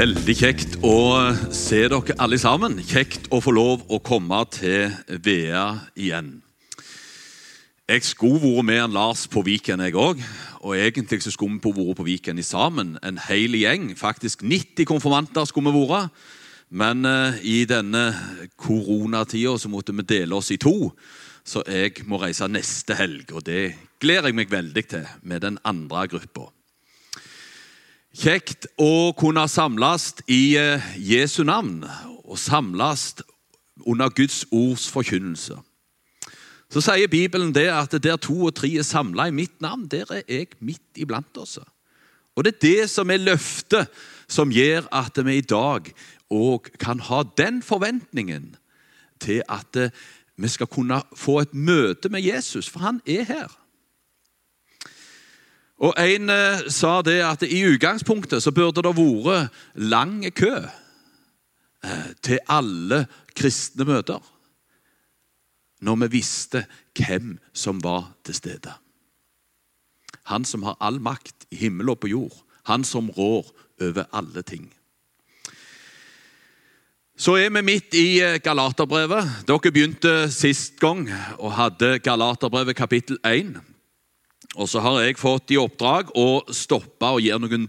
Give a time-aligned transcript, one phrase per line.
[0.00, 0.94] Veldig kjekt å
[1.52, 2.78] se dere alle sammen.
[2.88, 6.38] Kjekt å få lov å komme til Vea igjen.
[7.84, 10.22] Jeg skulle vært med en Lars på Viken, jeg òg.
[10.64, 13.90] Og egentlig så skulle vi vært på Viken i sammen, en hel gjeng.
[13.98, 16.16] Faktisk 90 konfirmanter skulle vi vært.
[16.72, 18.06] Men uh, i denne
[18.56, 20.94] koronatida så måtte vi dele oss i to.
[21.44, 25.60] Så jeg må reise neste helg, og det gleder jeg meg veldig til med den
[25.60, 26.48] andre gruppa.
[28.10, 31.84] Kjekt å kunne samles i eh, Jesu navn
[32.26, 33.12] og samles
[33.86, 35.54] under Guds ords forkynnelse.
[36.70, 40.10] Så sier Bibelen det at der to og tre er samla i mitt navn, der
[40.10, 41.60] er jeg midt iblant oss.
[42.34, 43.86] Og Det er det som er løftet
[44.30, 45.92] som gjør at vi i dag
[46.30, 48.56] òg kan ha den forventningen
[49.22, 49.94] til at eh,
[50.34, 53.50] vi skal kunne få et møte med Jesus, for han er her.
[55.80, 62.10] Og En eh, sa det at i utgangspunktet så burde det vært lang kø eh,
[62.20, 63.06] til alle
[63.36, 64.20] kristne møter.
[65.80, 68.74] Når vi visste hvem som var til stede.
[70.28, 72.36] Han som har all makt i himmel og på jord.
[72.68, 73.48] Han som rår
[73.80, 74.68] over alle ting.
[77.16, 79.48] Så er vi midt i eh, Galaterbrevet.
[79.48, 83.56] Dere begynte sist gang og hadde Galaterbrevet kapittel 1.
[84.58, 87.66] Og så har jeg fått i oppdrag å stoppe og gjøre noen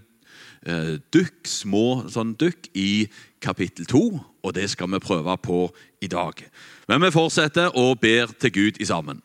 [0.66, 3.06] eh, dukk, små sånn dukk i
[3.42, 4.02] kapittel 2,
[4.42, 5.68] og det skal vi prøve på
[6.02, 6.42] i dag.
[6.90, 9.22] Men vi fortsetter og ber til Gud i sammen.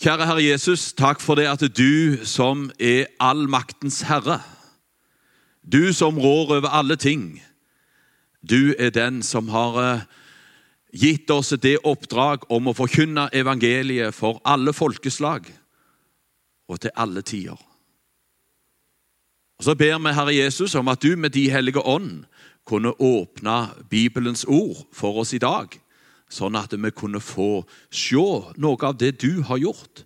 [0.00, 4.40] Kjære Herre Jesus, takk for det at du som er allmaktens herre,
[5.60, 7.42] du som rår over alle ting,
[8.40, 10.02] du er den som har eh,
[10.96, 15.50] gitt oss det oppdrag om å forkynne evangeliet for alle folkeslag
[16.68, 17.56] og til alle tider.
[19.58, 22.24] Og Så ber vi Herre Jesus om at du med De hellige ånd
[22.64, 25.70] kunne åpne Bibelens ord for oss i dag,
[26.28, 28.26] sånn at vi kunne få se
[28.58, 30.04] noe av det du har gjort,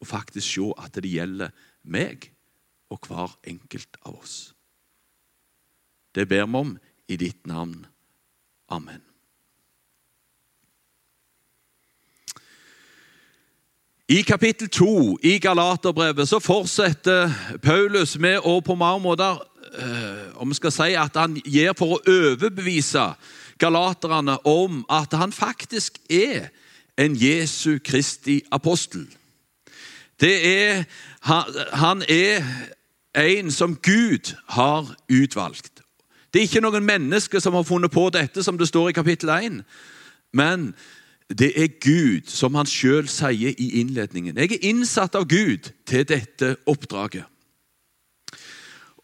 [0.00, 1.52] og faktisk se at det gjelder
[1.84, 2.30] meg
[2.90, 4.54] og hver enkelt av oss.
[6.14, 7.86] Det ber vi om i ditt navn.
[8.68, 9.07] Amen.
[14.10, 17.28] I kapittel 2 i Galaterbrevet så fortsetter
[17.62, 19.36] Paulus med å på mange måter
[19.76, 23.02] eh, om vi skal si at han gir for å overbevise
[23.60, 26.48] galaterne om at han faktisk er
[26.96, 29.04] en Jesu Kristi apostel.
[30.16, 30.84] Det er,
[31.76, 32.40] han er
[33.12, 35.82] en som Gud har utvalgt.
[36.32, 39.36] Det er ikke noen mennesker som har funnet på dette, som det står i kapittel
[39.36, 39.60] 1.
[40.32, 40.72] Men
[41.28, 44.36] det er Gud, som han sjøl sier i innledningen.
[44.36, 47.26] Jeg er innsatt av Gud til dette oppdraget.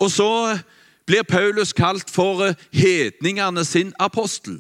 [0.01, 0.59] Og så
[1.07, 4.57] blir Paulus kalt for eh, hedningene sin apostel.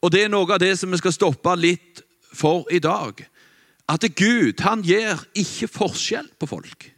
[0.00, 2.00] Og det er noe av det som vi skal stoppe litt
[2.32, 3.20] for i dag.
[3.88, 6.88] At Gud han gjør ikke forskjell på folk.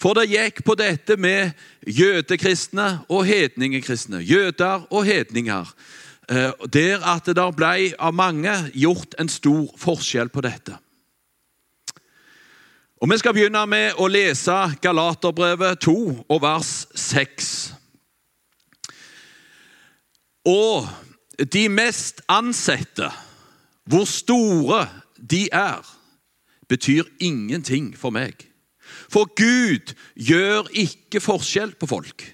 [0.00, 1.54] For det gikk på dette med
[1.86, 4.18] jødekristne og hedningekristne.
[4.18, 5.70] Jøder og hedninger.
[6.28, 10.78] Eh, der at det ble av mange gjort en stor forskjell på dette.
[13.04, 17.74] Og Vi skal begynne med å lese Galaterbrevet 2 og vers 6.
[20.48, 20.88] Og
[21.52, 23.10] de mest ansette,
[23.84, 24.86] hvor store
[25.20, 25.84] de er,
[26.68, 28.46] betyr ingenting for meg.
[29.12, 32.24] For Gud gjør ikke forskjell på folk.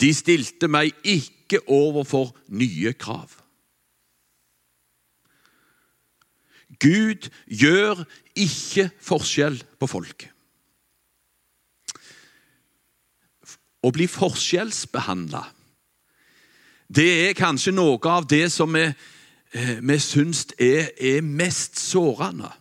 [0.00, 3.42] De stilte meg ikke overfor nye krav.
[6.80, 8.04] Gud gjør
[8.38, 10.28] ikke forskjell på folk.
[13.82, 15.42] Å bli forskjellsbehandla,
[16.92, 18.84] det er kanskje noe av det som vi,
[19.52, 22.52] eh, vi syns er, er mest sårende.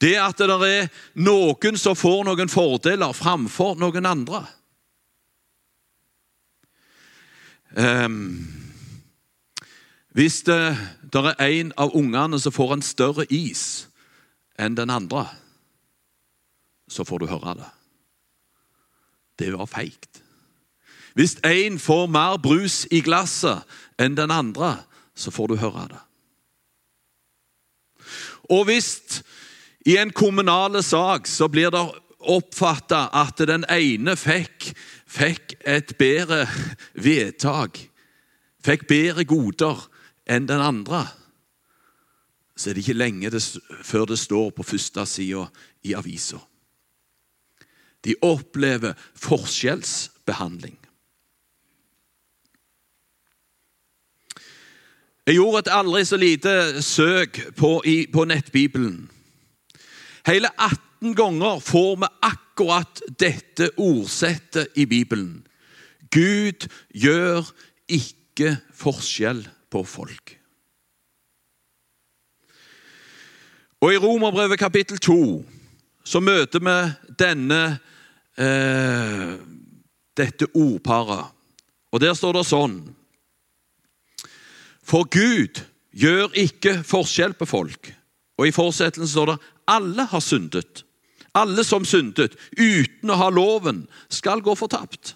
[0.00, 0.88] Det at det er
[1.20, 4.46] noen som får noen fordeler framfor noen andre.
[7.76, 8.48] Um,
[10.10, 10.78] hvis det,
[11.12, 13.86] der er en av ungene som får en større is
[14.58, 15.28] enn den andre,
[16.90, 17.70] så får du høre det.
[19.38, 20.22] Det var feigt.
[21.14, 23.62] Hvis en får mer brus i glasset
[23.98, 24.76] enn den andre,
[25.14, 26.02] så får du høre det.
[28.50, 29.22] Og hvis
[29.86, 31.86] i en kommunal sak så blir det
[32.20, 34.72] oppfatta at den ene fikk
[35.10, 36.44] fikk et bedre
[36.94, 37.80] vedtak,
[38.62, 39.82] fikk bedre goder
[40.30, 41.06] enn den andre,
[42.54, 43.32] så er det ikke lenge
[43.82, 45.46] før det står på første sida
[45.82, 46.38] i avisa.
[48.04, 50.76] De opplever forskjellsbehandling.
[55.26, 59.10] Jeg gjorde et aldri så lite søk på, i, på nettbibelen.
[60.26, 65.46] Hele 18 ganger får vi akkurat dette ordsettet i Bibelen.
[66.10, 67.46] Gud gjør
[67.88, 70.36] ikke forskjell på folk.
[73.80, 75.20] Og I Romerbrevet kapittel 2
[76.04, 76.76] så møter vi
[77.16, 77.78] denne,
[78.36, 79.36] eh,
[80.16, 81.32] dette ordparet.
[81.92, 82.94] Og Der står det sånn
[84.84, 85.62] For Gud
[85.94, 87.92] gjør ikke forskjell på folk.
[88.38, 89.38] Og I fortsettelsen står det
[89.68, 90.84] alle har syndet.
[91.34, 95.14] Alle som syndet uten å ha loven, skal gå fortapt.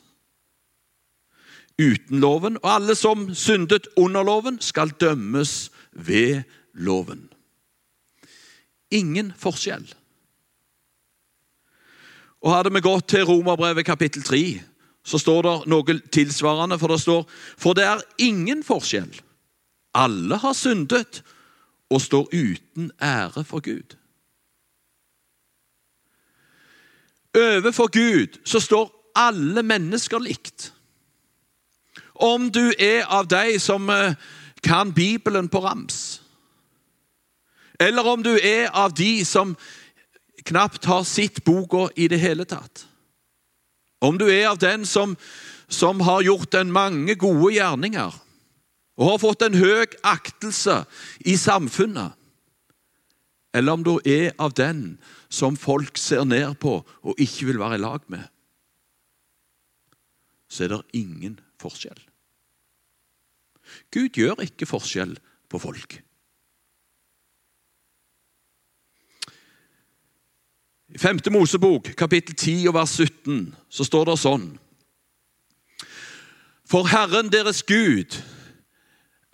[1.79, 6.45] Uten loven, og alle som syndet under loven, skal dømmes ved
[6.75, 7.27] loven.
[8.95, 9.89] Ingen forskjell.
[12.45, 14.45] Og Hadde vi gått til Romerbrevet kapittel 3,
[15.05, 16.79] så står det noe tilsvarende.
[16.79, 19.11] For det står For det er ingen forskjell.
[19.95, 21.23] Alle har syndet
[21.91, 23.97] og står uten ære for Gud.
[27.35, 30.73] Overfor Gud så står alle mennesker likt.
[32.15, 34.15] Om du er av de som eh,
[34.63, 36.23] kan Bibelen på rams,
[37.81, 39.57] eller om du er av de som
[40.45, 42.87] knapt har sett boka i det hele tatt.
[44.05, 45.17] Om du er av den som,
[45.69, 48.21] som har gjort en mange gode gjerninger
[48.95, 50.85] og har fått en høy aktelse
[51.27, 52.13] i samfunnet,
[53.55, 54.97] eller om du er av den
[55.31, 58.25] som folk ser ned på og ikke vil være i lag med,
[60.51, 62.01] så er det ingen forskjell.
[63.95, 65.15] Gud gjør ikke forskjell
[65.51, 65.97] på folk.
[70.95, 71.25] I 5.
[71.35, 74.45] Mosebok, kapittel 10 og vers 17, så står det sånn
[76.71, 78.15] For Herren deres Gud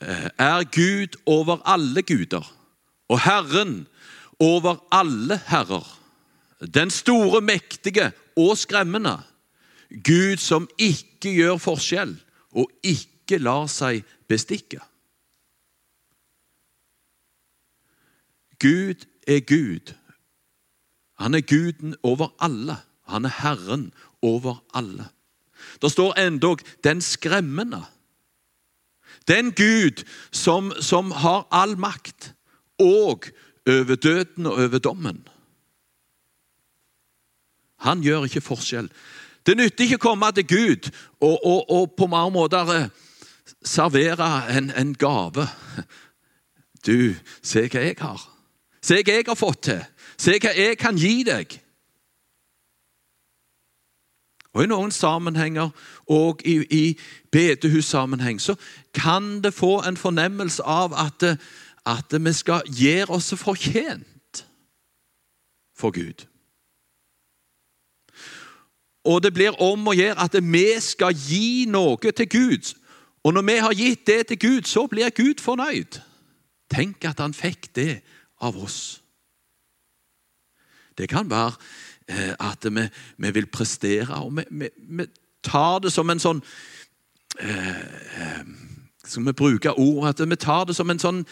[0.00, 2.46] eh, er Gud over alle guder,
[3.12, 3.89] og Herren
[4.40, 5.86] over alle herrer.
[6.74, 9.18] Den store, mektige og skremmende.
[9.90, 12.14] Gud som ikke gjør forskjell
[12.52, 14.80] og ikke lar seg bestikke.
[18.60, 19.94] Gud er Gud.
[21.18, 22.76] Han er guden over alle.
[23.08, 25.08] Han er Herren over alle.
[25.82, 27.84] Det står endog 'den skremmende'.
[29.28, 32.34] Den Gud som, som har all makt
[32.78, 33.24] og
[33.68, 35.28] over døden og over dommen.
[37.80, 38.90] Han gjør ikke forskjell.
[39.46, 40.90] Det nytter ikke å komme til Gud
[41.20, 42.90] og, og, og på mange måter eh,
[43.64, 45.46] servere en, en, gave.
[46.86, 48.20] Du, se hva jeg har.
[48.84, 49.82] Se hva jeg har fått til.
[50.20, 51.56] Se hva jeg kan gi deg.
[54.50, 55.70] Og I noen sammenhenger,
[56.10, 56.98] og i, i
[57.32, 58.56] bedehussammenheng, så
[58.94, 61.22] kan det få en fornemmelse av at
[61.86, 64.44] at vi skal gjøre oss fortjent
[65.76, 66.26] for Gud.
[69.04, 72.74] Og det blir om å gjøre at vi skal gi noe til Gud.
[73.24, 76.00] Og når vi har gitt det til Gud, så blir Gud fornøyd.
[76.70, 78.00] Tenk at han fikk det
[78.40, 79.00] av oss.
[80.98, 81.52] Det kan være
[82.08, 82.84] eh, at vi,
[83.16, 85.06] vi, vil prestere, og vi, vi, vi,
[85.42, 86.42] tar det som en sånn
[87.40, 87.84] eh,
[88.20, 88.42] eh
[89.00, 91.22] Skal vi bruke ord at vi tar det som en sånn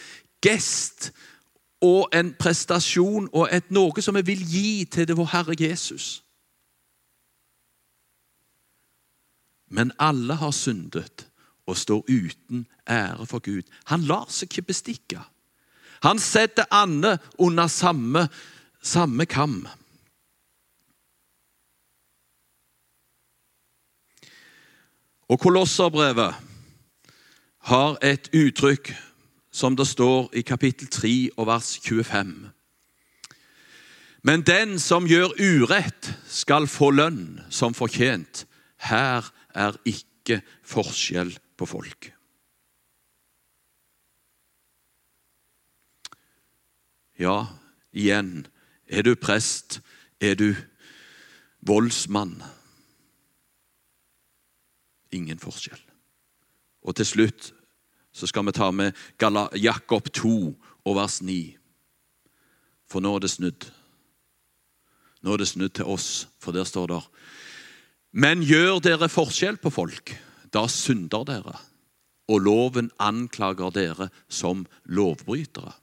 [0.41, 1.11] gest
[1.81, 6.19] og en prestasjon og et noe som vi vil gi til det vår Herre Jesus.
[9.69, 11.27] Men alle har syndet
[11.69, 13.63] og står uten ære for Gud.
[13.85, 15.21] Han lar seg ikke bestikke.
[16.03, 18.27] Han setter Anne under samme,
[18.81, 19.67] samme kam.
[25.29, 26.33] Og Kolosserbrevet
[27.69, 28.95] har et uttrykk
[29.51, 32.49] som det står i kapittel 3 og vers 25.
[34.23, 38.45] Men den som gjør urett, skal få lønn som fortjent.
[38.83, 39.25] Her
[39.55, 42.11] er ikke forskjell på folk.
[47.19, 47.47] Ja,
[47.91, 48.47] igjen.
[48.87, 49.81] Er du prest?
[50.19, 50.55] Er du
[51.67, 52.43] voldsmann?
[55.11, 55.81] Ingen forskjell.
[56.83, 57.53] Og til slutt
[58.19, 58.95] så skal vi ta med
[59.55, 60.35] Jakob 2
[60.85, 61.39] og vers 9.
[62.89, 63.69] For nå er det snudd.
[65.23, 67.01] Nå er det snudd til oss, for der står det
[68.11, 70.15] Men gjør dere forskjell på folk,
[70.51, 71.55] da synder dere,
[72.29, 75.75] og loven anklager dere som lovbrytere.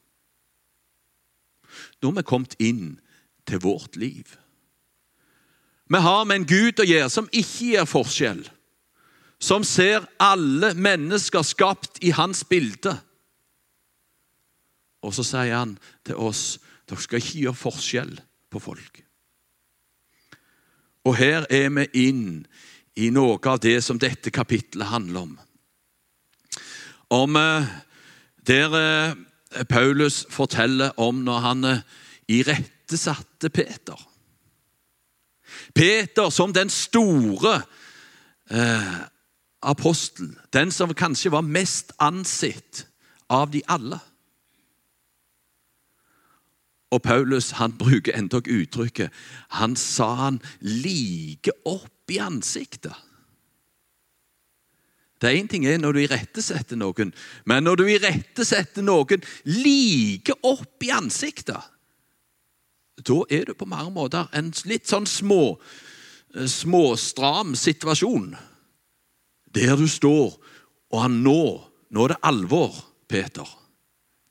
[2.02, 2.98] Nå er vi kommet inn
[3.46, 4.36] til vårt liv.
[5.86, 8.42] Vi har med en Gud å gjøre som ikke gir forskjell.
[9.40, 12.94] Som ser alle mennesker skapt i hans bilde.
[15.04, 15.76] Og så sier han
[16.06, 18.14] til oss dere skal ikke gjøre forskjell
[18.52, 19.02] på folk.
[21.06, 22.26] Og her er vi inn
[22.98, 25.34] i noe av det som dette kapitlet handler om.
[27.14, 27.74] Om eh,
[28.46, 31.82] Der eh, Paulus forteller om når han eh,
[32.28, 33.98] irettesatte Peter.
[35.74, 37.60] Peter som den store
[39.66, 42.86] apostel, den som kanskje var mest ansett
[43.28, 43.98] av de alle.
[46.94, 49.10] Og Paulus han bruker endog uttrykket
[49.58, 52.94] Han sa han like opp i ansiktet.
[55.20, 57.12] Det Én ting er når du irettesetter noen,
[57.44, 61.72] men når du irettesetter noen like opp i ansiktet,
[63.00, 65.56] da er du på mange måter en litt sånn små,
[66.34, 68.36] eh, småstram situasjon.
[69.56, 70.36] Der du står,
[70.92, 71.40] og han nå
[71.86, 72.74] Nå er det alvor,
[73.08, 73.46] Peter.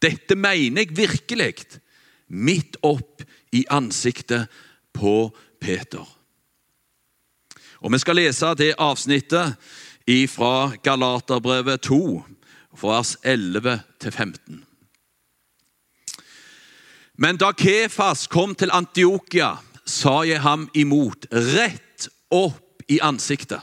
[0.03, 1.79] Dette mener jeg virkelig
[2.27, 3.23] midt opp
[3.55, 4.51] i ansiktet
[4.93, 6.03] på Peter.
[7.79, 9.55] Og Vi skal lese det avsnittet
[10.29, 12.23] fra Galaterbrevet 2,
[12.81, 14.59] vers 11-15.
[17.17, 19.55] Men da Kefas kom til Antiokia,
[19.85, 23.61] sa jeg ham imot, rett opp i ansiktet.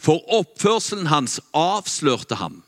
[0.00, 2.62] For oppførselen hans avslørte ham.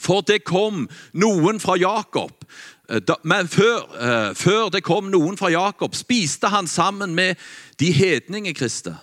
[0.00, 2.46] For det kom noen fra Jakob
[2.90, 7.38] Eh, men før, uh, før, det kom noen fra Jakob, spiste han sammen med
[7.78, 8.96] de hedningekristne.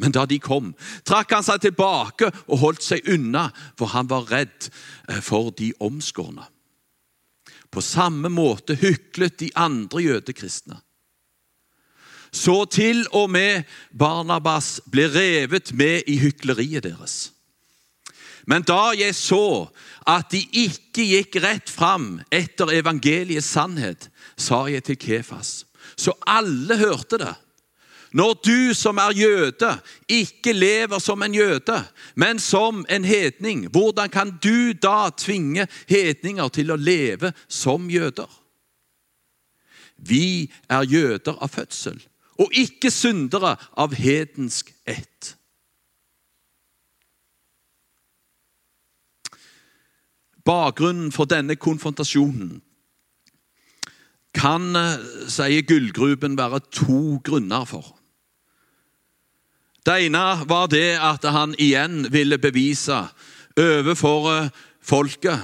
[0.00, 0.72] Men da de kom,
[1.04, 4.70] trakk han seg tilbake og holdt seg unna, for han var redd
[5.10, 6.46] uh, for de omskårne.
[7.70, 10.80] På samme måte hyklet de andre jødekristne.
[12.32, 17.32] Så til og med Barnabas ble revet med i hykleriet deres.
[18.46, 19.68] Men da jeg så
[20.08, 24.08] at de ikke gikk rett fram etter evangeliets sannhet,
[24.38, 25.64] sa jeg til Kefas.
[25.96, 27.34] Så alle hørte det.
[28.12, 29.70] Når du som er jøde,
[30.08, 31.76] ikke lever som en jøde,
[32.18, 38.26] men som en hedning, hvordan kan du da tvinge hedninger til å leve som jøder?
[39.94, 42.00] Vi er jøder av fødsel,
[42.40, 45.34] og ikke syndere av hedensk ett.
[50.44, 52.60] Bakgrunnen for denne konfrontasjonen
[54.34, 57.96] kan, eh, sier Gullgruben, være to grunner for.
[59.84, 63.08] Det ene var det at han igjen ville bevise
[63.56, 65.40] overfor eh, folket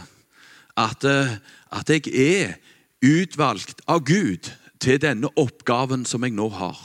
[0.76, 1.36] at, eh,
[1.72, 2.56] at jeg er
[3.02, 4.50] utvalgt av Gud
[4.86, 6.78] til denne oppgaven som jeg nå har.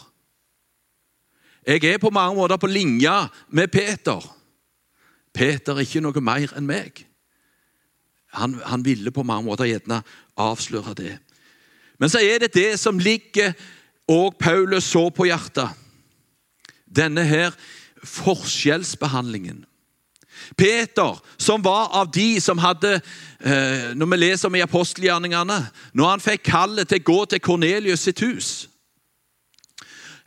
[1.67, 3.13] Jeg er på mange måter på linje
[3.53, 4.23] med Peter.
[5.33, 7.03] Peter er ikke noe mer enn meg.
[8.33, 10.01] Han, han ville på mange måter gjerne
[10.39, 11.13] avsløre det.
[12.01, 13.53] Men så er det det som ligger
[14.09, 15.69] og Paulus så på hjertet.
[16.89, 17.53] Denne her
[18.01, 19.61] forskjellsbehandlingen.
[20.57, 22.97] Peter, som var av de som hadde
[23.39, 25.59] eh, Når vi leser om i apostelgjerningene
[25.93, 28.49] Når han fikk kallet til å gå til Kornelius sitt hus,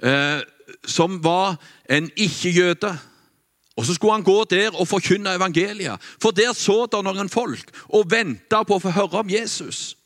[0.02, 0.40] eh,
[0.86, 1.58] som var
[1.90, 2.94] en ikke-jøde
[3.76, 6.00] og Så skulle han gå der og forkynne evangeliet.
[6.22, 9.96] For der så det noen folk og venta på å få høre om Jesus.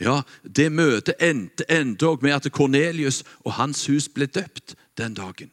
[0.00, 5.50] Ja, Det møtet endte endog med at Kornelius og hans hus ble døpt den dagen.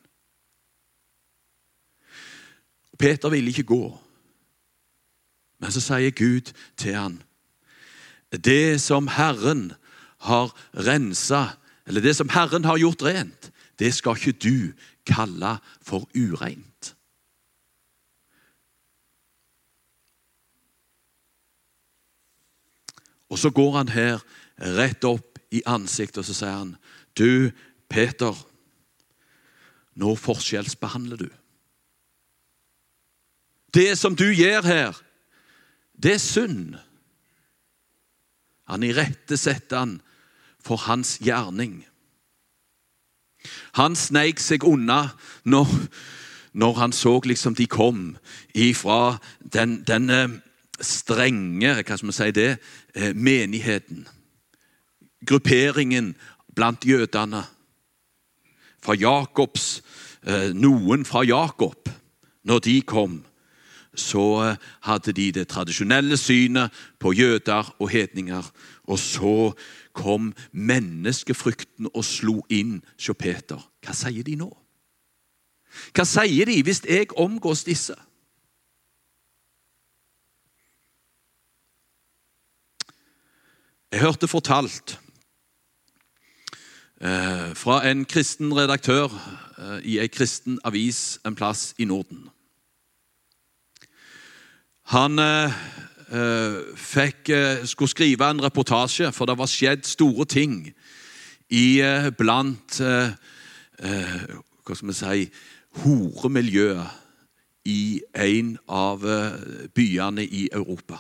[3.04, 3.84] Peter ville ikke gå,
[5.60, 7.18] men så sier Gud til han,
[8.32, 9.74] Det som Herren
[10.24, 14.72] har rensa, eller det som Herren har gjort rent, det skal ikke du
[15.04, 16.94] kalle for ureint.
[23.28, 24.24] Og så går han her
[24.80, 26.76] rett opp i ansiktet og så sier han,
[27.14, 27.52] 'Du,
[27.90, 28.34] Peter,
[29.96, 31.43] nå forskjellsbehandler du.'
[33.74, 34.98] Det som du gjør her,
[36.04, 36.76] det er synd.
[38.70, 40.02] Han irettesetter han
[40.64, 41.84] for hans gjerning.
[43.76, 45.10] Han sneik seg unna
[45.44, 45.68] når,
[46.54, 48.14] når han så liksom de kom
[48.54, 50.10] ifra den, den
[50.80, 52.58] strenge hva skal man si det,
[52.96, 54.08] eh, menigheten.
[55.26, 56.14] Grupperingen
[56.56, 57.44] blant jødene.
[58.84, 59.82] Fra Jakobs,
[60.24, 61.90] eh, noen fra Jakob,
[62.44, 63.24] når de kom,
[63.96, 64.58] så eh,
[64.88, 68.52] hadde de det tradisjonelle synet på jøder og hedninger.
[68.84, 69.54] Og så
[69.94, 73.62] kom menneskefrykten og slo inn hos Peter.
[73.84, 74.50] Hva sier de nå?
[75.94, 77.96] Hva sier de hvis jeg omgås disse?
[83.94, 85.00] Jeg hørte fortalt
[86.98, 92.33] eh, fra en kristen redaktør eh, i ei kristen avis en plass i Norden.
[94.92, 95.54] Han eh,
[96.12, 100.74] eh fikk, eh, skulle skrive en reportasje, for det var skjedd store ting
[101.50, 102.82] i eh, blant
[104.64, 105.24] Hva skal vi si
[105.84, 107.00] horemiljøet
[107.66, 109.02] i en av
[109.76, 111.00] byene i Europa.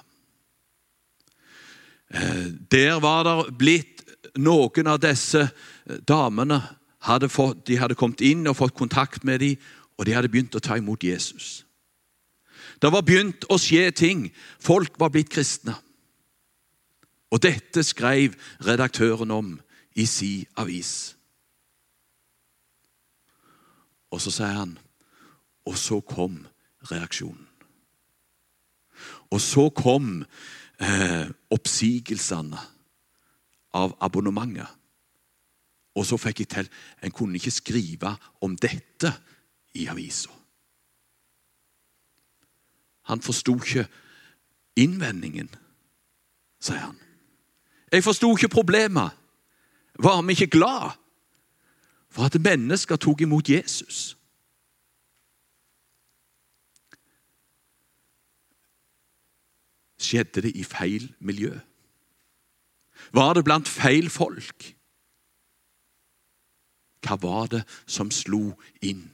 [2.72, 4.04] Der var det blitt
[4.36, 5.46] noen av disse
[6.08, 6.60] damene
[7.08, 9.56] hadde fått, de hadde kommet inn og fått kontakt med dem,
[9.98, 11.64] og de hadde begynt å ta imot Jesus.
[12.84, 14.26] Det var begynt å skje ting.
[14.60, 15.78] Folk var blitt kristne.
[17.32, 18.36] Og dette skrev
[18.68, 19.54] redaktøren om
[19.96, 21.16] i si avis.
[24.12, 24.78] Og så sier han
[25.66, 26.42] Og så kom
[26.92, 27.48] reaksjonen.
[29.32, 30.26] Og så kom
[30.78, 32.60] eh, oppsigelsene
[33.80, 34.68] av abonnementet.
[35.96, 36.70] Og så fikk jeg til
[37.02, 38.12] En kunne ikke skrive
[38.44, 39.16] om dette
[39.80, 40.43] i avisa.
[43.04, 43.88] Han forsto ikke
[44.80, 45.50] innvendingen,
[46.64, 47.00] sier han.
[47.92, 49.12] Jeg forsto ikke problemet.
[50.00, 50.96] Var vi ikke glad
[52.10, 54.18] for at mennesker tok imot Jesus?
[60.02, 61.60] Skjedde det i feil miljø?
[63.14, 64.74] Var det blant feil folk?
[67.04, 69.12] Hva var det som slo inn?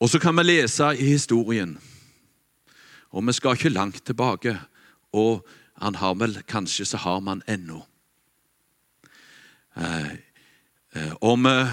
[0.00, 1.78] Og så kan vi lese i historien,
[3.10, 4.60] og vi skal ikke langt tilbake.
[5.12, 5.46] Og
[5.76, 7.86] han har vel Kanskje så har man ennå.
[9.76, 10.10] Eh,
[10.94, 11.68] eh, om, eh,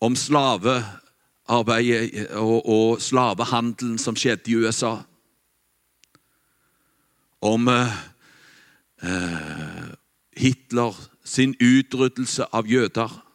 [0.00, 4.96] om slavearbeidet og, og slavehandelen som skjedde i USA.
[7.40, 7.92] Om eh,
[10.36, 13.29] Hitler sin utryddelse av jøder.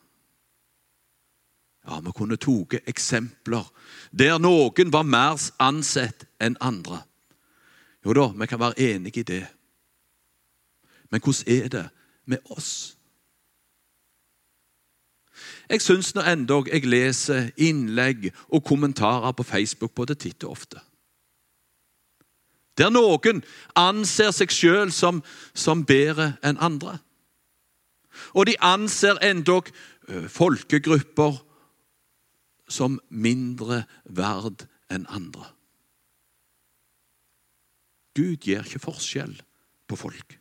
[1.87, 3.65] Ja, Vi kunne tatt eksempler
[4.11, 7.03] der noen var mer ansett enn andre.
[8.05, 9.45] Jo da, vi kan være enige i det.
[11.11, 11.89] Men hvordan er det
[12.25, 12.95] med oss?
[15.69, 20.81] Jeg syns nå endog jeg leser innlegg og kommentarer på Facebook både titt og ofte.
[22.77, 23.41] Der noen
[23.75, 26.99] anser seg sjøl som, som bedre enn andre.
[28.35, 29.71] Og de anser endog
[30.29, 31.39] folkegrupper
[32.67, 35.51] som mindre verd enn andre.
[38.15, 39.35] Gud gir ikke forskjell
[39.89, 40.37] på folk.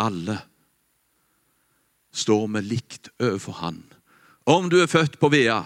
[0.00, 0.38] Alle
[2.14, 3.82] står vi likt overfor Han.
[4.46, 5.62] Om du er født på Vea,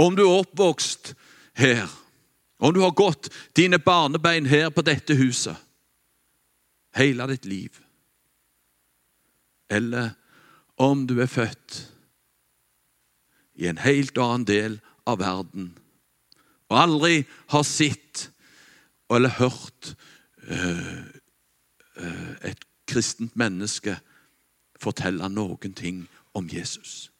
[0.00, 1.12] om du er oppvokst
[1.58, 1.90] her,
[2.62, 5.58] om du har gått dine barnebein her på dette huset
[6.96, 7.78] hele ditt liv,
[9.72, 10.12] eller
[10.82, 11.78] om du er født
[13.54, 15.72] i en helt annen del av verden
[16.72, 18.28] og aldri har sett
[19.12, 19.94] eller hørt
[20.48, 21.02] øh,
[22.48, 23.98] et kristent menneske
[24.80, 27.10] fortelle noen ting om Jesus.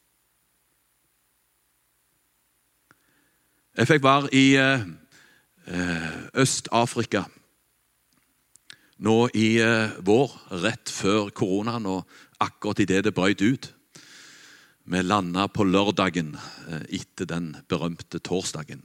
[3.77, 4.81] Jeg fikk være i øh,
[6.33, 7.23] Øst-Afrika
[9.03, 9.57] nå i
[10.05, 11.85] vår, rett før koronaen.
[11.85, 12.07] og
[12.43, 13.69] akkurat idet det brøt ut.
[14.83, 18.83] Vi landa på lørdagen eh, etter den berømte torsdagen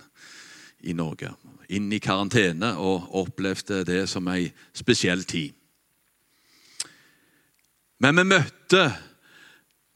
[0.86, 1.32] i Norge.
[1.74, 5.56] Inn i karantene og opplevde det som ei spesiell tid.
[7.98, 8.84] Men vi møtte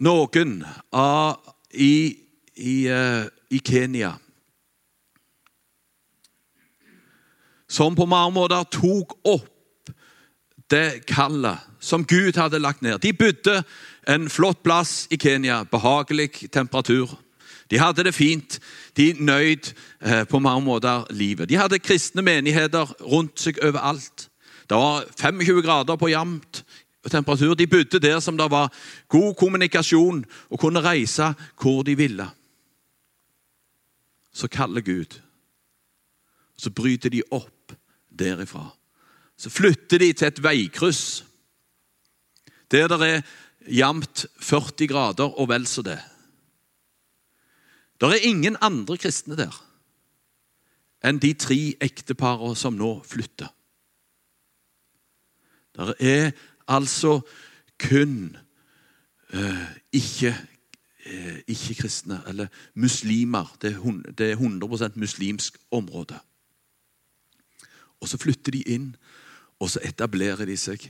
[0.02, 0.58] noen
[0.90, 1.38] av,
[1.70, 2.18] i,
[2.58, 4.16] i, uh, i Kenya
[7.72, 9.51] som på mange måter tok opp
[10.72, 12.98] det kallet som Gud hadde lagt ned.
[13.02, 13.62] De bodde
[14.08, 17.10] en flott plass i Kenya, behagelig temperatur.
[17.70, 18.58] De hadde det fint.
[18.96, 21.48] De nøyd eh, på mange måter livet.
[21.48, 24.28] De hadde kristne menigheter rundt seg overalt.
[24.68, 26.64] Det var 25 grader på jevnt
[27.10, 27.54] temperatur.
[27.54, 28.72] De bodde der som det var
[29.08, 32.28] god kommunikasjon og kunne reise hvor de ville.
[34.32, 35.20] Så kaller Gud.
[36.56, 37.72] Så bryter de opp
[38.18, 38.70] derifra.
[39.42, 41.24] Så flytter de til et veikryss
[42.72, 43.24] der det er
[43.68, 45.98] jevnt 40 grader og vel så det.
[48.00, 49.58] Det er ingen andre kristne der
[51.02, 53.50] enn de tre ekteparene som nå flytter.
[55.74, 56.30] Det er
[56.70, 57.18] altså
[57.82, 58.36] kun
[59.34, 63.50] eh, ikke uh, ikke-kristne, eller muslimer.
[63.62, 63.80] Er,
[64.18, 66.20] det er 100% muslimsk område.
[68.00, 68.92] Og så flytter de inn,
[69.62, 70.82] og så etablerer de seg,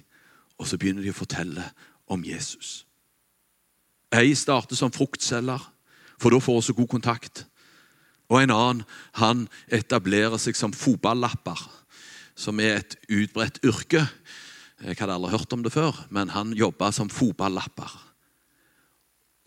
[0.56, 1.64] og så begynner de å fortelle
[2.08, 2.86] om Jesus.
[4.12, 5.60] Ei starter som fruktselger,
[6.20, 7.44] for da får hun så god kontakt.
[8.32, 8.84] Og en annen
[9.18, 11.58] han etablerer seg som fotballapper,
[12.38, 14.06] som er et utbredt yrke.
[14.82, 17.92] Jeg hadde aldri hørt om det før, men han jobba som fotballapper.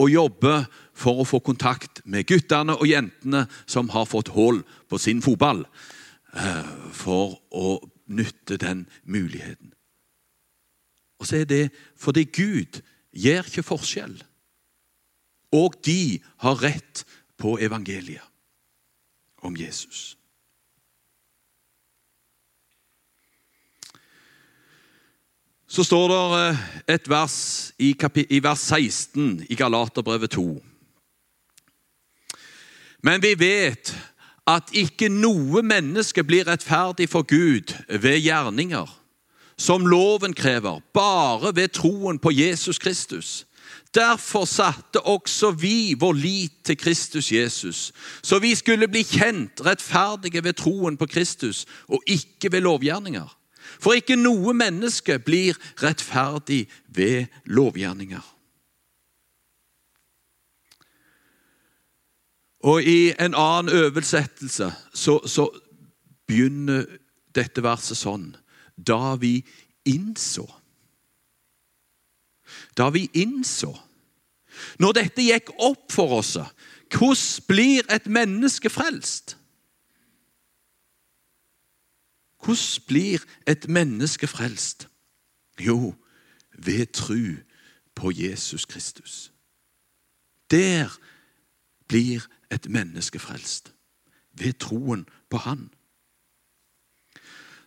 [0.02, 4.62] Og jobber for å få kontakt med guttene og jentene som har fått hull
[4.92, 5.64] på sin fotball,
[6.36, 9.74] eh, for å nytte den muligheten.
[11.20, 12.82] Og så er det fordi Gud
[13.16, 14.18] gjør ikke forskjell.
[15.56, 17.06] Og de har rett
[17.40, 18.24] på evangeliet
[19.46, 20.18] om Jesus.
[25.68, 26.60] Så står det eh,
[26.96, 27.38] et vers
[27.80, 27.92] i,
[28.30, 30.46] i vers 16 i Galaterbrevet 2.
[33.04, 33.92] Men vi vet
[34.48, 39.02] at ikke noe menneske blir rettferdig for Gud ved gjerninger
[39.58, 43.46] som loven krever, bare ved troen på Jesus Kristus.
[43.96, 50.44] Derfor satte også vi vår lit til Kristus Jesus, så vi skulle bli kjent rettferdige
[50.44, 53.38] ved troen på Kristus og ikke ved lovgjerninger.
[53.80, 58.35] For ikke noe menneske blir rettferdig ved lovgjerninger.
[62.66, 65.50] Og I en annen oversettelse så, så
[66.28, 66.88] begynner
[67.36, 68.32] dette verset sånn
[68.76, 69.38] da vi
[69.88, 70.46] innså
[72.78, 73.72] Da vi innså
[74.80, 76.36] Når dette gikk opp for oss,
[76.90, 79.36] hvordan blir et menneske frelst?
[82.46, 84.88] Hvordan blir et menneske frelst?
[85.60, 85.96] Jo,
[86.58, 87.36] ved tru
[87.96, 89.32] på Jesus Kristus.
[90.52, 90.92] Der
[91.88, 93.74] blir et menneske frelst.
[94.34, 95.70] Ved troen på Han.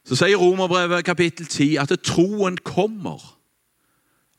[0.04, 3.20] Så sier Romerbrevet kapittel 10 at troen kommer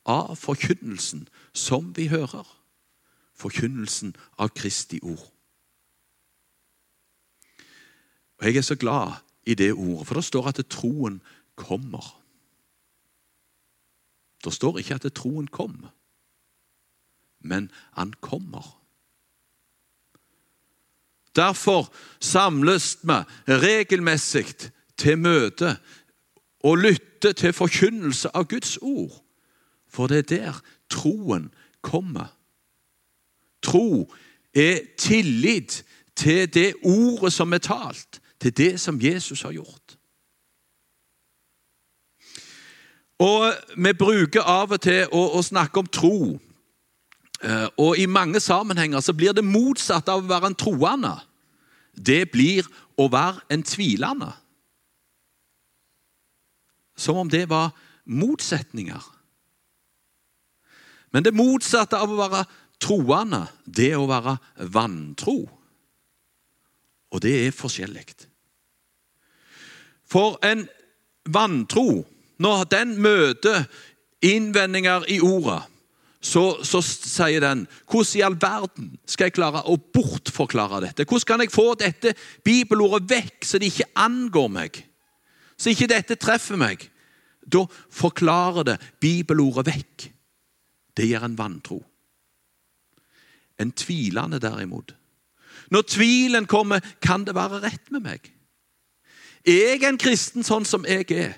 [0.06, 2.48] av forkynnelsen som vi hører.
[3.38, 5.30] Forkynnelsen av Kristi ord.
[8.40, 9.12] Og Jeg er så glad
[9.46, 11.22] i det ordet, for det står at troen
[11.56, 12.22] kommer.
[14.44, 15.86] Det står ikke at troen kom,
[17.40, 18.79] men han kommer.
[21.40, 21.88] Derfor
[22.20, 24.46] samles vi regelmessig
[25.00, 25.78] til møte
[26.68, 29.24] og lytte til forkynnelse av Guds ord.
[29.88, 30.60] For det er der
[30.92, 31.48] troen
[31.82, 32.36] kommer.
[33.64, 34.12] Tro
[34.54, 35.84] er tillit
[36.16, 39.96] til det ordet som er talt, til det som Jesus har gjort.
[43.20, 46.40] Og Vi bruker av og til å, å snakke om tro.
[47.44, 51.16] Eh, og I mange sammenhenger så blir det motsatt av å være en troende.
[52.00, 52.68] Det blir
[53.00, 54.32] å være en tvilende.
[57.00, 57.72] Som om det var
[58.10, 59.04] motsetninger.
[61.12, 62.44] Men det motsatte av å være
[62.80, 64.38] troende, det er å være
[64.72, 65.42] vantro.
[67.10, 68.06] Og det er forskjellig.
[70.10, 70.68] For en
[71.30, 72.04] vantro,
[72.38, 73.66] når den møter
[74.26, 75.62] innvendinger i ordet,
[76.20, 81.06] så, så, sier den Hvordan i all verden skal jeg klare å bortforklare dette?
[81.08, 82.12] Hvordan kan jeg få dette
[82.44, 84.82] bibelordet vekk, så det ikke angår meg?
[85.60, 86.86] så ikke dette treffer meg,
[87.44, 90.08] da forklarer det bibelordet vekk.
[90.96, 91.82] Det gir en vantro.
[93.60, 94.94] En tvilende, derimot.
[95.70, 98.32] Når tvilen kommer, kan det være rett med meg.
[99.44, 101.36] Er jeg en kristen sånn som jeg er?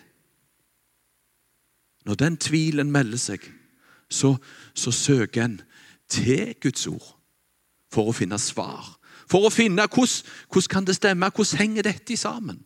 [2.06, 3.44] Når den tvilen melder seg,
[4.12, 4.36] så,
[4.76, 5.62] så søker en
[6.12, 7.14] til Guds ord
[7.92, 8.98] for å finne svar.
[9.32, 12.60] For å finne hvordan, hvordan kan det stemme, hvordan henger dette sammen?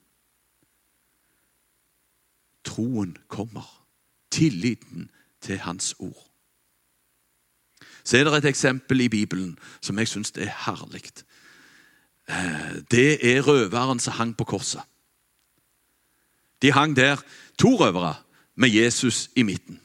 [2.66, 3.86] troen kommer.
[4.32, 5.10] Tilliten
[5.42, 6.32] til Hans ord.
[8.04, 11.06] Så er det et eksempel i Bibelen som jeg syns er herlig.
[12.30, 14.82] Eh, det er røveren som hang på korset.
[16.62, 17.22] De hang der,
[17.58, 18.16] to røvere,
[18.56, 19.80] med Jesus i midten.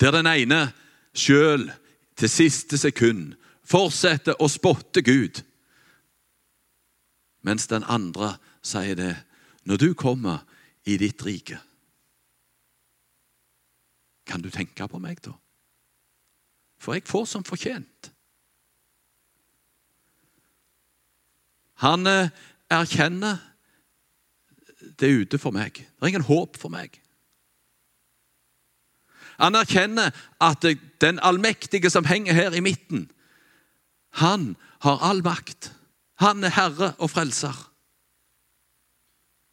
[0.00, 0.72] Der den ene
[1.16, 1.70] sjøl
[2.16, 3.34] til siste sekund
[3.66, 5.40] fortsetter å spotte Gud,
[7.46, 9.14] mens den andre sier det
[9.66, 10.44] når du kommer
[10.86, 11.60] i ditt rike,
[14.26, 15.30] Kan du tenke på meg, da?
[16.82, 18.10] For jeg får som fortjent.
[21.84, 22.32] Han eh,
[22.66, 23.38] erkjenner
[24.98, 25.78] det er ute for meg.
[25.78, 26.98] Det er ingen håp for meg.
[29.38, 30.64] Han erkjenner at
[31.00, 33.10] den allmektige som henger her i midten,
[34.16, 35.72] han har all makt.
[36.24, 37.56] Han er herre og frelser.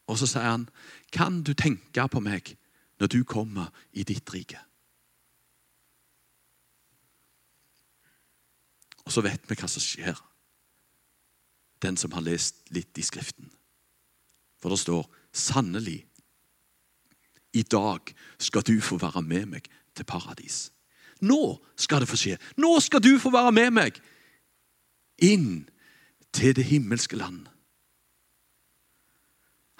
[0.07, 0.69] Og så sier han,
[1.11, 2.57] 'Kan du tenke på meg
[2.99, 4.63] når du kommer i ditt rike?'
[9.05, 10.15] Og så vet vi hva som skjer.
[11.81, 13.51] Den som har lest litt i Skriften.
[14.61, 16.05] For det står Sannelig,
[17.53, 20.71] i dag skal du få være med meg til paradis.
[21.21, 22.37] Nå skal det få skje.
[22.57, 23.99] Nå skal du få være med meg
[25.23, 25.69] inn
[26.33, 27.45] til det himmelske land.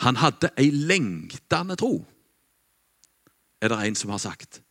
[0.04, 2.06] Han hadde ei lengtende tro,
[3.62, 4.62] er det en som har sagt.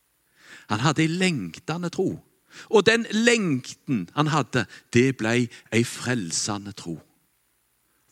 [0.69, 2.19] Han hadde ei lengtende tro.
[2.69, 6.99] Og den lengten han hadde, det ble ei frelsende tro.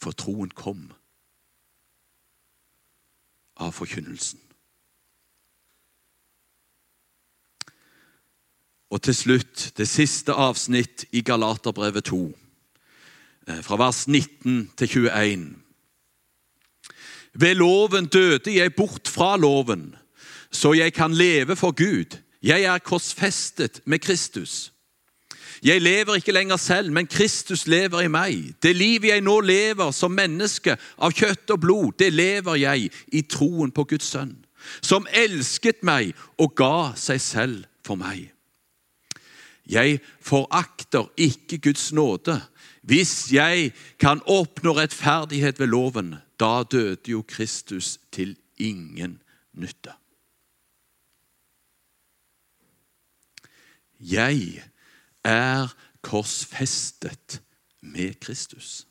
[0.01, 0.87] For troen kom
[3.61, 4.41] av forkynnelsen.
[8.91, 12.21] Og til slutt, det siste avsnitt i Galaterbrevet 2,
[13.47, 15.55] eh, fra vers 19 til 21.
[17.33, 19.95] Ved loven døde jeg bort fra loven,
[20.51, 22.17] så jeg kan leve for Gud.
[22.43, 24.71] Jeg er korsfestet med Kristus.
[25.63, 28.55] Jeg lever ikke lenger selv, men Kristus lever i meg.
[28.63, 33.21] Det livet jeg nå lever som menneske av kjøtt og blod, det lever jeg i
[33.21, 34.35] troen på Guds sønn,
[34.81, 38.31] som elsket meg og ga seg selv for meg.
[39.71, 42.41] Jeg forakter ikke Guds nåde.
[42.81, 49.21] Hvis jeg kan oppnå rettferdighet ved loven, da døde jo Kristus til ingen
[49.53, 49.93] nytte.
[53.99, 54.63] Jeg
[55.23, 55.67] er
[56.01, 57.41] korsfestet
[57.81, 58.87] med Kristus.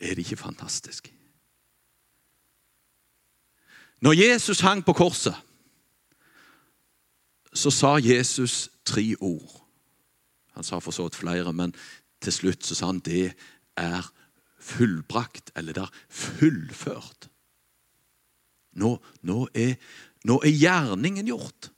[0.00, 1.14] Er det ikke fantastisk?
[4.00, 5.34] Når Jesus hang på korset,
[7.52, 9.64] så sa Jesus tre ord.
[10.54, 11.74] Han sa for så vidt flere, men
[12.22, 13.32] til slutt så sa han det
[13.78, 14.06] er
[14.58, 17.28] fullbrakt, eller det er fullført.
[18.78, 19.76] Nå, nå, er,
[20.26, 21.70] nå er gjerningen gjort.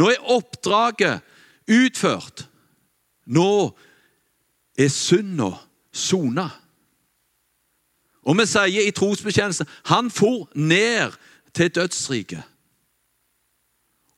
[0.00, 1.20] Nå er oppdraget
[1.70, 2.46] utført.
[3.26, 3.72] Nå
[4.78, 5.52] er synda
[5.94, 6.48] sona.
[8.24, 11.12] Og vi sier i trosbekjennelsen han for ned
[11.54, 12.53] til dødsriket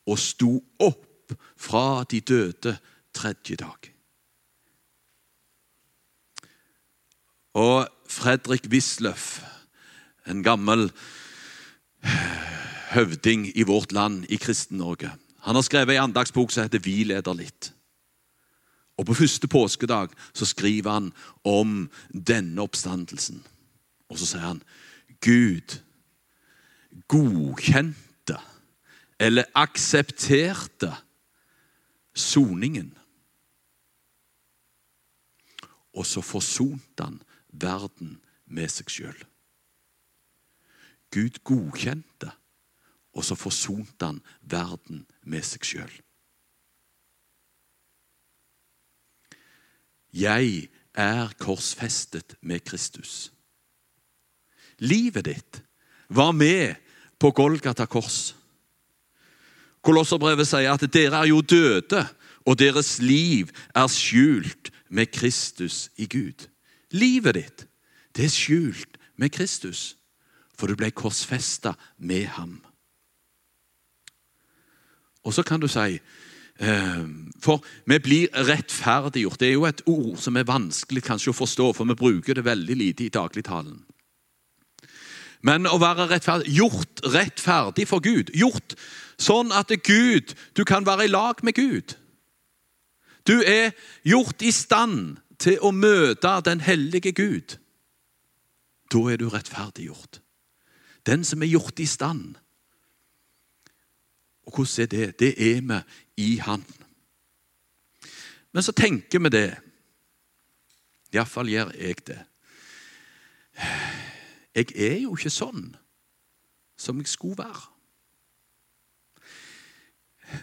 [0.06, 2.76] og sto opp fra de døde
[3.14, 3.92] tredje dag.
[7.56, 9.40] Og Fredrik Wisløff,
[10.26, 10.90] en gammel
[12.94, 15.10] høvding i vårt land, i Kristen-Norge
[15.46, 17.72] han har skrevet en andagsbok som heter 'Vi leder litt'.
[18.98, 21.12] Og På første påskedag så skriver han
[21.44, 21.90] om
[22.26, 23.44] denne oppstandelsen.
[24.08, 24.62] Og så sier han
[25.20, 25.78] Gud
[27.08, 28.05] godkjente
[29.18, 30.92] eller aksepterte
[32.14, 32.92] soningen.
[35.96, 39.22] Og så forsonte han verden med seg sjøl.
[41.14, 42.32] Gud godkjente
[43.16, 45.94] og så forsonte han verden med seg sjøl.
[50.16, 53.30] Jeg er korsfestet med Kristus.
[54.78, 55.60] Livet ditt
[56.08, 56.76] var med
[57.20, 58.34] på Golgata kors.
[59.86, 62.02] Kolosserbrevet sier at dere er jo døde,
[62.46, 66.46] og deres liv er skjult med Kristus i Gud.
[66.94, 67.66] Livet ditt,
[68.16, 69.96] det er skjult med Kristus,
[70.56, 72.58] for du ble korsfesta med ham.
[75.26, 75.98] Og så kan du si
[76.62, 79.40] ehm, For vi blir rettferdiggjort.
[79.40, 82.46] Det er jo et ord som er vanskelig kanskje å forstå, for vi bruker det
[82.46, 83.82] veldig lite i dagligtalen.
[85.46, 88.30] Men å være rettferdig, gjort rettferdig for Gud.
[88.34, 88.78] Gjort
[89.18, 91.96] sånn at Gud, du kan være i lag med Gud.
[93.26, 93.72] Du er
[94.04, 97.56] gjort i stand til å møte den hellige Gud.
[98.92, 100.20] Da er du rettferdiggjort.
[101.06, 102.36] Den som er gjort i stand
[104.46, 105.18] og hvordan er det?
[105.18, 105.80] Det er vi
[106.16, 106.64] i Han.
[108.52, 109.56] Men så tenker vi det.
[111.12, 112.20] Iallfall gjør jeg det.
[114.54, 115.74] Jeg er jo ikke sånn
[116.78, 117.75] som jeg skulle være.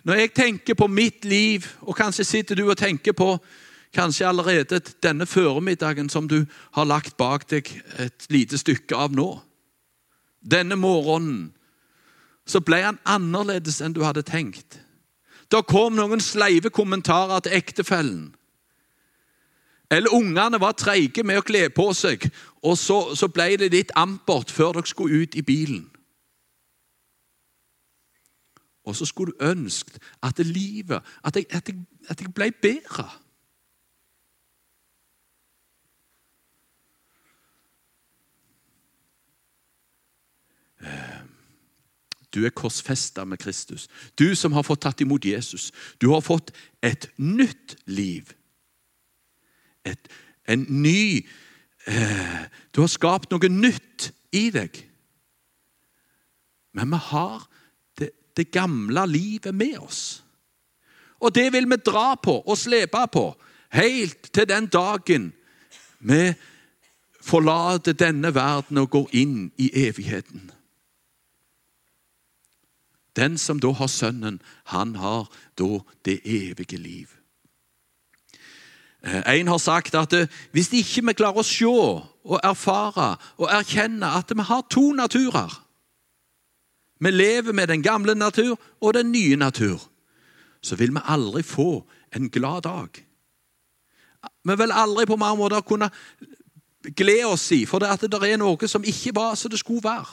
[0.03, 3.37] Når jeg tenker på mitt liv, og kanskje sitter du og tenker på
[3.93, 9.29] kanskje allerede denne formiddagen som du har lagt bak deg et lite stykke av nå.
[10.41, 11.51] Denne morgenen
[12.45, 14.79] så ble han annerledes enn du hadde tenkt.
[15.51, 18.33] Da kom noen sleive kommentarer til ektefellen.
[19.93, 22.25] Eller ungene var treige med å kle på seg,
[22.65, 25.85] og så, så ble det litt ampert før dere skulle ut i bilen.
[28.83, 33.09] Og så skulle du ønske at livet At jeg, at jeg, at jeg ble bedre.
[42.33, 43.87] Du er korsfesta med Kristus.
[44.19, 45.71] Du som har fått tatt imot Jesus.
[46.01, 46.49] Du har fått
[46.81, 48.33] et nytt liv.
[49.85, 50.09] Et,
[50.49, 51.27] en ny
[51.87, 54.79] eh, Du har skapt noe nytt i deg.
[56.73, 57.45] Men vi har
[58.37, 60.23] det, gamle livet med oss.
[61.19, 63.29] Og det vil vi dra på og slepe på
[63.73, 65.31] helt til den dagen
[65.99, 66.33] vi
[67.23, 70.51] forlater denne verden og går inn i evigheten.
[73.15, 77.07] Den som da har Sønnen, han har da det evige liv.
[79.03, 83.49] Eh, en har sagt at eh, hvis ikke vi klarer å se og erfare og
[83.51, 85.62] erkjenne at vi har to naturer
[87.03, 89.81] Vi lever med den gamle natur og den nye natur.
[90.61, 91.83] Så vil vi aldri få
[92.15, 92.89] en glad dag.
[94.43, 95.89] Vi vil aldri på mange måter kunne
[96.95, 99.83] glede oss i, for det, at det er noe som ikke var som det skulle
[99.83, 100.07] være.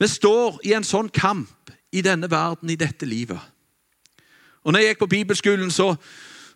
[0.00, 3.40] Vi står i en sånn kamp i denne verden, i dette livet.
[4.64, 5.94] Og når jeg gikk på bibelskolen, så,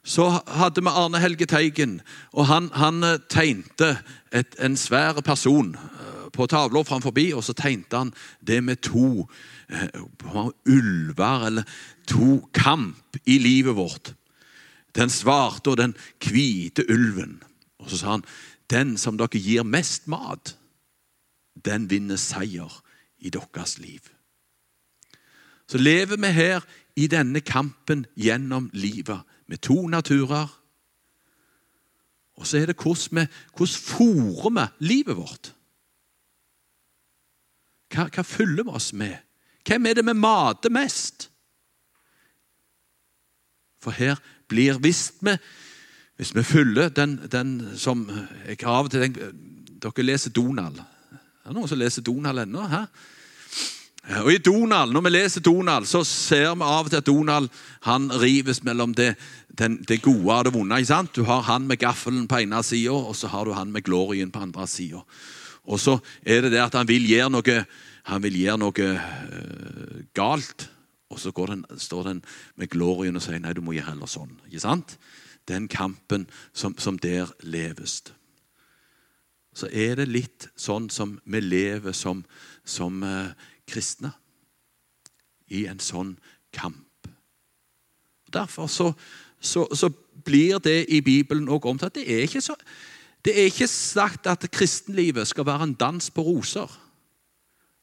[0.05, 2.01] så hadde vi Arne Helge Teigen.
[2.33, 3.99] Og han, han tegnte
[4.33, 5.77] et, en svær person
[6.37, 8.13] på tavla framfor, og så tegnte han
[8.47, 9.27] det med to
[9.73, 11.65] uh, ulver, eller
[12.07, 14.15] to kamp i livet vårt.
[14.97, 17.43] Den svarte og den hvite ulven.
[17.79, 18.25] Og så sa han
[18.71, 20.57] den som dere gir mest mat,
[21.65, 22.83] den vinner seier
[23.19, 24.01] i deres liv.
[25.67, 26.65] Så lever vi her
[26.97, 30.49] i denne kampen gjennom livet med to naturer.
[32.37, 33.27] Og så er det hvordan
[33.59, 35.56] vi fòrer livet vårt.
[37.97, 39.17] Hva, hva fyller vi oss med?
[39.67, 41.31] Hvem er det vi mater mest?
[43.83, 45.37] For her blir Hvis vi,
[46.17, 48.07] hvis vi fyller den, den som
[48.47, 49.33] jeg av og til tenker,
[49.77, 50.79] Dere leser Donald.
[50.81, 52.63] Er det noen som leser Donald ennå?
[52.69, 52.87] Hæ?
[54.23, 57.49] Og i Donald, Når vi leser Donald, så ser vi av og til at Donald
[57.83, 59.17] han rives mellom det,
[59.59, 60.79] den, det gode og det vonde.
[60.79, 61.17] ikke sant?
[61.17, 64.31] Du har han med gaffelen på ene sida, og så har du han med glorien
[64.31, 65.03] på andre sida.
[65.67, 67.59] Og så er det det at han vil gjøre noe,
[68.23, 70.69] vil gjøre noe uh, galt.
[71.11, 72.23] Og så den, står den
[72.57, 74.35] med glorien og sier nei, du må gjøre heller sånn.
[74.47, 74.97] ikke sant?
[75.47, 78.03] Den kampen som, som der leves.
[79.57, 82.25] Så er det litt sånn som vi lever som,
[82.67, 83.31] som uh,
[83.67, 84.13] kristne
[85.47, 86.17] i en sånn
[86.55, 86.83] kamp.
[88.35, 88.91] Derfor så,
[89.41, 89.91] så, så
[90.27, 91.95] blir det i Bibelen òg omtalt.
[91.95, 92.57] Det er, ikke så,
[93.27, 96.71] det er ikke sagt at kristenlivet skal være en dans på roser.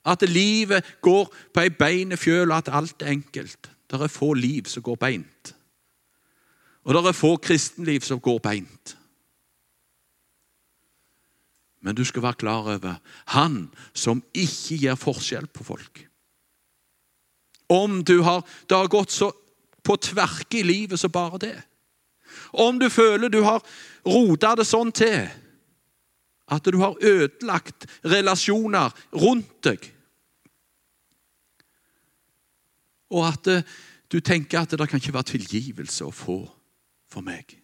[0.06, 3.70] At livet går på ei beinefjøl, og at alt er enkelt.
[3.92, 5.54] Det er få liv som går beint.
[6.84, 8.98] Og det er få kristenliv som går beint.
[11.84, 12.96] Men du skal være klar over
[13.36, 16.06] han som ikke gir forskjell på folk.
[17.70, 19.32] Om du har, det har gått så
[19.84, 21.58] på tverke i livet som bare det.
[22.52, 23.64] Om du føler du har
[24.06, 25.30] rota det sånn til
[26.54, 29.88] at du har ødelagt relasjoner rundt deg,
[33.14, 33.66] og at eh,
[34.12, 36.38] du tenker at det kan ikke være tilgivelse å få
[37.10, 37.56] for meg,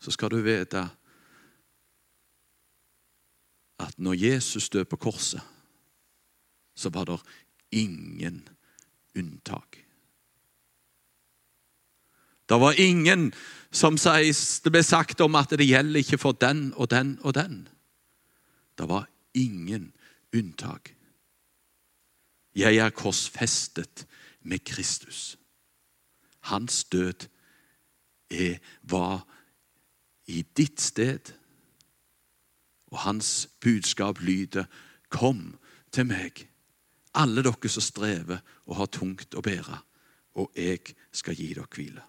[0.00, 0.82] så skal du vite
[3.80, 5.40] at når Jesus døde på korset,
[6.74, 7.18] så var det
[7.70, 8.42] ingen
[9.16, 9.83] unntak.
[12.48, 13.32] Det var ingen
[13.72, 17.68] som det ble sagt om at det gjelder ikke for den og den og den.
[18.78, 19.92] Det var ingen
[20.34, 20.94] unntak.
[22.54, 24.06] Jeg er korsfestet
[24.42, 25.36] med Kristus.
[26.40, 27.26] Hans død
[28.30, 29.24] er, var
[30.26, 31.32] i ditt sted
[32.92, 34.64] og hans budskap lyder,
[35.14, 35.54] Kom
[35.94, 36.40] til meg,
[37.14, 39.76] alle dere som strever og har tungt å bære,
[40.42, 40.80] og jeg
[41.14, 42.02] skal gi dere hvile.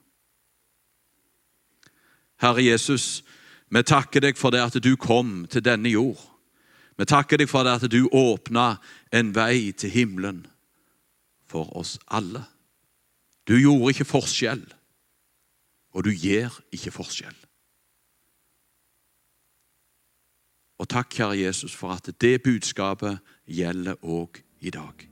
[2.42, 3.24] Herre Jesus,
[3.70, 6.20] vi takker deg for det at du kom til denne jord.
[6.98, 8.76] Vi takker deg for det at du åpna
[9.12, 10.46] en vei til himmelen
[11.48, 12.46] for oss alle.
[13.48, 14.64] Du gjorde ikke forskjell,
[15.94, 17.36] og du gjør ikke forskjell.
[20.80, 25.06] Og takk, kjære Jesus, for at det budskapet gjelder òg i dag.